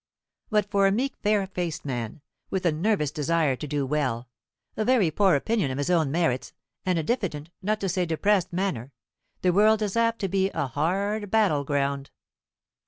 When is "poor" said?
5.11-5.35